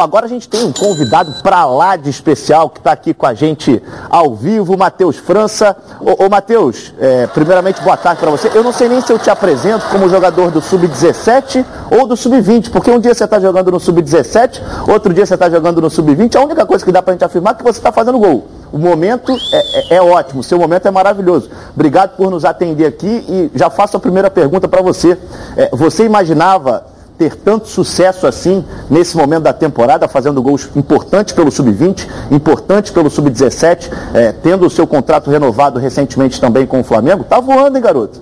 [0.00, 3.34] Agora a gente tem um convidado pra lá de especial que está aqui com a
[3.34, 5.76] gente ao vivo, Matheus França.
[6.00, 8.50] Ô, ô Matheus, é, primeiramente boa tarde para você.
[8.54, 12.70] Eu não sei nem se eu te apresento como jogador do Sub-17 ou do Sub-20,
[12.70, 16.36] porque um dia você está jogando no Sub-17, outro dia você está jogando no Sub-20.
[16.36, 18.46] A única coisa que dá para a gente afirmar é que você está fazendo gol.
[18.72, 21.50] O momento é, é, é ótimo, seu momento é maravilhoso.
[21.74, 25.18] Obrigado por nos atender aqui e já faço a primeira pergunta para você.
[25.56, 31.50] É, você imaginava ter tanto sucesso assim nesse momento da temporada, fazendo gols importantes pelo
[31.50, 37.24] Sub-20, importantes pelo Sub-17, é, tendo o seu contrato renovado recentemente também com o Flamengo?
[37.24, 38.20] Tá voando, hein, garoto?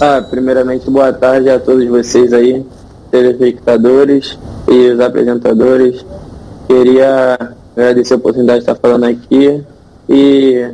[0.00, 2.64] Ah, primeiramente, boa tarde a todos vocês aí,
[3.10, 6.04] telespectadores e os apresentadores.
[6.66, 7.38] Queria
[7.76, 9.62] agradecer a oportunidade de estar falando aqui
[10.08, 10.70] e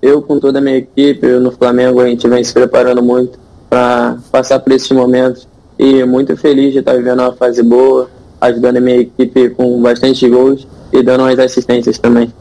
[0.00, 4.16] eu com toda a minha equipe no Flamengo a gente vem se preparando muito para
[4.30, 5.46] passar por esses momentos
[5.78, 8.08] e muito feliz de estar vivendo uma fase boa,
[8.40, 12.32] ajudando a minha equipe com bastante gols e dando umas assistências também.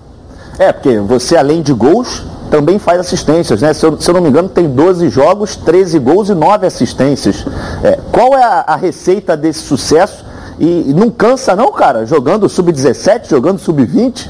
[0.57, 3.73] É, porque você além de gols também faz assistências, né?
[3.73, 7.45] Se eu, se eu não me engano, tem 12 jogos, 13 gols e 9 assistências.
[7.83, 10.25] É, qual é a, a receita desse sucesso?
[10.57, 14.29] E, e não cansa não, cara, jogando sub-17, jogando sub-20?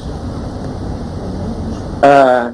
[2.02, 2.50] Ah,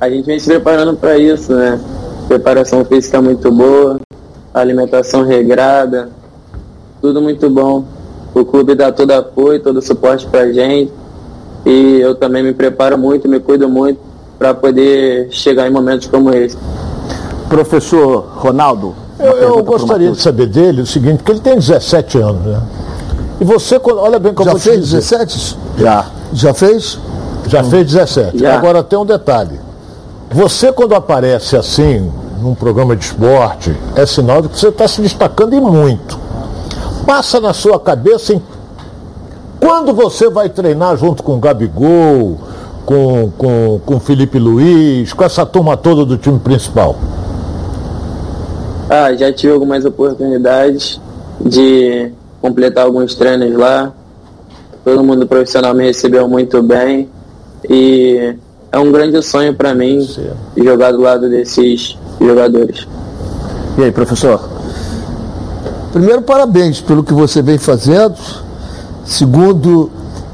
[0.00, 1.80] a gente vem se preparando para isso, né?
[2.28, 3.98] Preparação física muito boa,
[4.60, 6.08] alimentação regrada,
[7.00, 7.84] tudo muito bom.
[8.34, 10.92] O clube dá todo apoio, todo suporte pra gente.
[11.64, 13.98] E eu também me preparo muito, me cuido muito
[14.38, 16.56] para poder chegar em momentos como esse.
[17.48, 18.94] Professor Ronaldo.
[19.18, 22.62] Eu, eu gostaria de saber dele o seguinte, porque ele tem 17 anos, né?
[23.40, 24.96] E você, olha bem como Já eu fez te dizer.
[24.96, 25.58] 17?
[25.78, 26.06] Já.
[26.32, 26.98] Já fez?
[27.46, 28.38] Já fez 17.
[28.38, 28.54] Já.
[28.56, 29.58] Agora tem um detalhe.
[30.30, 35.00] Você quando aparece assim, num programa de esporte, é sinal de que você está se
[35.00, 36.18] destacando e muito.
[37.06, 38.42] Passa na sua cabeça em
[39.60, 42.38] quando você vai treinar junto com o Gabigol,
[42.84, 46.96] com, com, com o Felipe Luiz, com essa turma toda do time principal?
[48.88, 51.00] Ah, já tive algumas oportunidades
[51.40, 53.92] de completar alguns treinos lá.
[54.84, 57.08] Todo mundo profissional me recebeu muito bem
[57.68, 58.36] e
[58.70, 60.06] é um grande sonho para mim
[60.56, 62.86] jogar do lado desses jogadores.
[63.78, 64.48] E aí, professor?
[65.92, 68.16] Primeiro, parabéns pelo que você vem fazendo.
[69.04, 69.90] Segundo,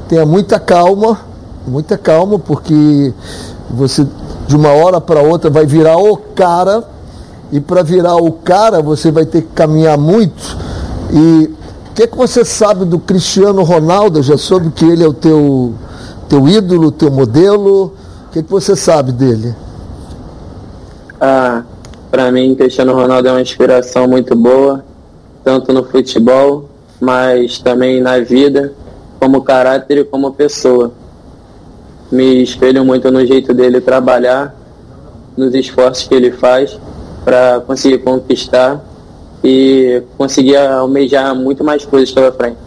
[0.07, 1.19] tenha muita calma,
[1.67, 3.13] muita calma, porque
[3.69, 4.05] você
[4.47, 6.83] de uma hora para outra vai virar o cara,
[7.51, 10.57] e para virar o cara você vai ter que caminhar muito.
[11.11, 11.51] E
[11.89, 14.23] o que, que você sabe do Cristiano Ronaldo?
[14.23, 15.73] Já soube que ele é o teu,
[16.27, 17.93] teu ídolo, teu modelo.
[18.27, 19.55] O que, que você sabe dele?
[21.21, 21.61] Ah,
[22.13, 24.85] para mim, Cristiano Ronaldo é uma inspiração muito boa,
[25.43, 26.69] tanto no futebol,
[27.01, 28.71] mas também na vida,
[29.19, 30.91] como caráter e como pessoa.
[32.11, 34.55] Me espelho muito no jeito dele trabalhar,
[35.35, 36.79] nos esforços que ele faz
[37.25, 38.79] para conseguir conquistar
[39.43, 42.57] e conseguir almejar muito mais coisas pela frente.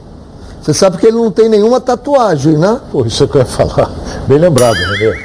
[0.60, 2.80] Você sabe que ele não tem nenhuma tatuagem, né?
[2.90, 3.92] Pô, isso é que eu ia falar.
[4.26, 5.22] Bem lembrado, né?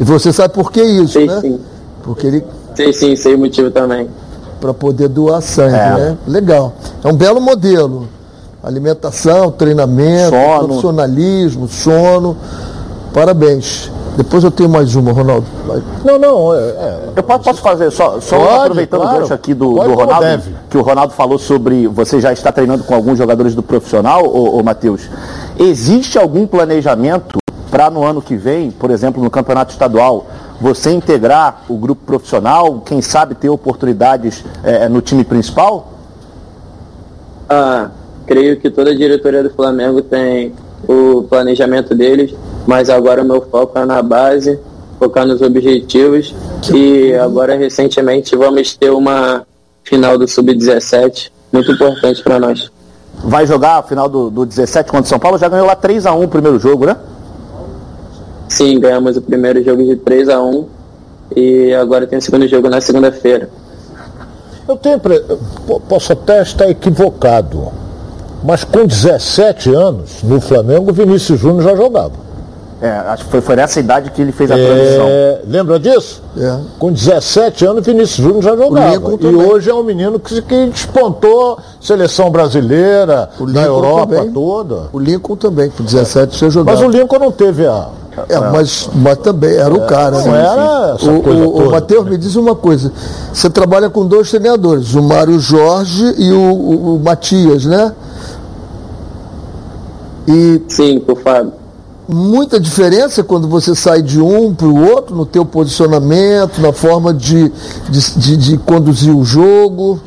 [0.00, 1.40] E você sabe por que isso, Sei né?
[1.40, 1.60] sim,
[2.02, 2.44] Porque ele
[2.74, 4.08] sei sim, sei o motivo também.
[4.60, 5.94] para poder doar sangue, É.
[5.94, 6.18] né?
[6.26, 6.72] Legal.
[7.02, 8.08] É um belo modelo.
[8.62, 10.66] Alimentação, treinamento, Sono.
[10.68, 12.36] profissionalismo, sono.
[13.12, 13.90] Parabéns.
[14.16, 15.46] Depois eu tenho mais uma, Ronaldo.
[15.66, 15.82] Vai.
[16.04, 19.16] Não, não, é, é, Eu posso, posso fazer só, só Pode, aproveitando claro.
[19.16, 22.52] o gancho aqui do, Pode do Ronaldo, que o Ronaldo falou sobre você já está
[22.52, 25.08] treinando com alguns jogadores do profissional, ô, ô Matheus.
[25.58, 27.38] Existe algum planejamento
[27.70, 30.26] para no ano que vem, por exemplo, no campeonato estadual,
[30.60, 35.92] você integrar o grupo profissional, quem sabe ter oportunidades eh, no time principal?
[37.48, 37.90] Ah,
[38.26, 40.52] creio que toda a diretoria do Flamengo tem
[40.86, 42.34] o planejamento deles,
[42.66, 44.58] mas agora o meu foco é na base,
[44.98, 46.34] focar nos objetivos
[46.72, 49.46] e agora recentemente vamos ter uma
[49.82, 52.70] final do Sub-17 muito importante para nós.
[53.24, 56.06] Vai jogar a final do, do 17 contra o São Paulo, já ganhou lá 3
[56.06, 56.96] a 1 o primeiro jogo, né?
[58.50, 60.66] Sim, ganhamos o primeiro jogo de 3 a 1
[61.36, 63.48] e agora tem o segundo jogo na segunda-feira.
[64.68, 65.00] Eu tenho.
[65.68, 67.68] eu Posso até estar equivocado,
[68.42, 72.30] mas com 17 anos, no Flamengo, Vinícius Júnior já jogava.
[72.82, 75.06] É, acho que foi, foi nessa idade que ele fez a transição.
[75.06, 76.22] É, lembra disso?
[76.36, 76.58] É.
[76.78, 79.12] Com 17 anos, Vinícius Júnior já jogava.
[79.20, 84.32] E hoje é um menino que, que despontou seleção brasileira, na Europa também.
[84.32, 84.88] toda.
[84.92, 86.78] O Lincoln também, com 17 já jogava.
[86.80, 87.88] Mas o Lincoln não teve a.
[88.28, 90.18] É, mas, mas também era o cara.
[90.18, 90.40] não né?
[90.40, 92.92] era essa o, coisa o, o Matheus, me diz uma coisa.
[93.32, 97.92] Você trabalha com dois treinadores, o Mário Jorge e o, o- o Matias, né?
[100.28, 101.52] E Sim, com o Fábio.
[102.08, 107.12] muita diferença quando você sai de um para o outro no teu posicionamento, na forma
[107.14, 107.50] de,
[107.88, 110.00] de, de, de conduzir o jogo.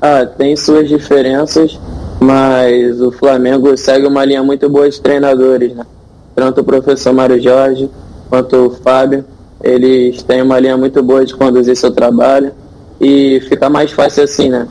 [0.00, 1.78] Ah, tem suas diferenças,
[2.20, 5.84] mas o Flamengo segue uma linha muito boa de treinadores, né?
[6.36, 7.90] Tanto o professor Mário Jorge
[8.28, 9.24] quanto o Fábio,
[9.64, 12.52] eles têm uma linha muito boa de conduzir seu trabalho
[13.00, 14.68] e fica mais fácil assim, né?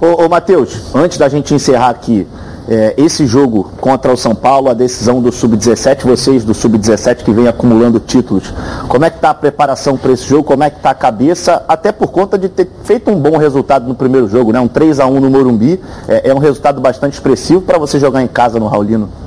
[0.00, 2.26] Ô, ô Matheus, antes da gente encerrar aqui,
[2.66, 7.30] é, esse jogo contra o São Paulo, a decisão do Sub-17, vocês do Sub-17 que
[7.30, 8.50] vem acumulando títulos,
[8.88, 10.44] como é que está a preparação para esse jogo?
[10.44, 11.62] Como é que está a cabeça?
[11.68, 14.60] Até por conta de ter feito um bom resultado no primeiro jogo, né?
[14.60, 15.78] Um 3 a 1 no Morumbi,
[16.08, 19.23] é, é um resultado bastante expressivo para você jogar em casa no Raulino.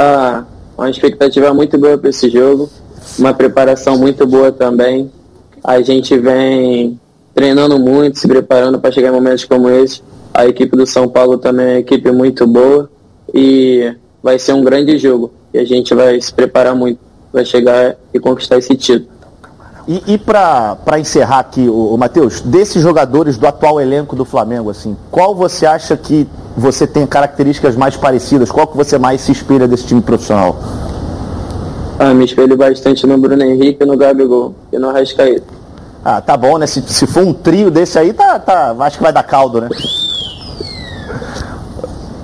[0.00, 0.44] Ah,
[0.76, 2.70] uma expectativa muito boa para esse jogo,
[3.18, 5.10] uma preparação muito boa também.
[5.64, 7.00] A gente vem
[7.34, 10.00] treinando muito, se preparando para chegar em momentos como esse.
[10.32, 12.88] A equipe do São Paulo também é uma equipe muito boa
[13.34, 13.92] e
[14.22, 15.32] vai ser um grande jogo.
[15.52, 17.00] E a gente vai se preparar muito
[17.32, 19.10] para chegar e conquistar esse título.
[19.88, 24.96] E, e para encerrar aqui, o, Matheus, desses jogadores do atual elenco do Flamengo, assim,
[25.10, 26.24] qual você acha que
[26.58, 28.50] você tem características mais parecidas?
[28.50, 30.56] Qual que você mais se inspira desse time profissional?
[31.98, 35.58] Ah, me espelho bastante no Bruno Henrique, no Gabigol e no Arrascaeta.
[36.04, 36.66] Ah, tá bom, né?
[36.66, 39.68] Se, se for um trio desse aí, tá, tá, acho que vai dar caldo, né?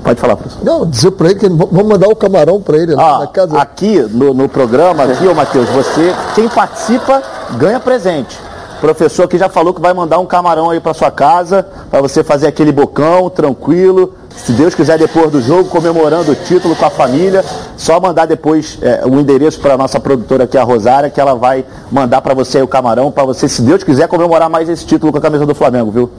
[0.05, 0.63] Pode falar, professor.
[0.63, 3.59] Não, dizer para ele que vamos mandar o camarão para ele lá ah, na casa.
[3.59, 7.23] Aqui no, no programa, aqui, ô Matheus, você, quem participa,
[7.57, 8.39] ganha presente.
[8.77, 12.03] O professor aqui já falou que vai mandar um camarão aí para sua casa, para
[12.03, 14.13] você fazer aquele bocão tranquilo.
[14.37, 17.45] Se Deus quiser, depois do jogo, comemorando o título com a família,
[17.77, 21.35] só mandar depois é, o endereço para a nossa produtora aqui, a Rosária, que ela
[21.35, 25.13] vai mandar para você o camarão, para você, se Deus quiser, comemorar mais esse título
[25.13, 26.11] com a camisa do Flamengo, viu?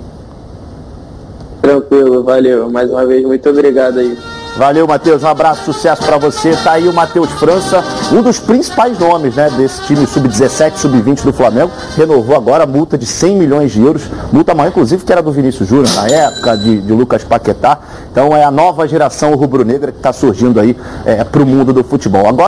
[1.61, 2.69] Tranquilo, valeu.
[2.69, 4.17] Mais uma vez, muito obrigado aí.
[4.57, 5.21] Valeu, Matheus.
[5.21, 6.55] Um abraço, sucesso para você.
[6.55, 11.33] Tá aí o Matheus França, um dos principais nomes né, desse time sub-17, sub-20 do
[11.33, 11.71] Flamengo.
[11.97, 14.03] Renovou agora a multa de 100 milhões de euros.
[14.31, 17.79] Multa maior, inclusive, que era do Vinícius Júnior na época, de, de Lucas Paquetá.
[18.09, 20.75] Então é a nova geração rubro-negra que está surgindo aí
[21.05, 22.25] é, para o mundo do futebol.
[22.25, 22.43] Agora